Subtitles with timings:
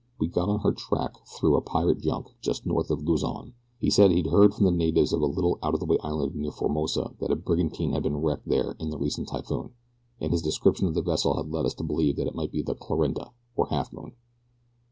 [0.17, 4.09] We got on her track through a pirate junk just north of Luzon he said
[4.09, 7.11] he'd heard from the natives of a little out of the way island near Formosa
[7.19, 9.75] that a brigantine had been wrecked there in the recent typhoon,
[10.19, 12.73] and his description of the vessel led us to believe that it might be the
[12.73, 14.13] 'Clarinda,' or Halfmoon.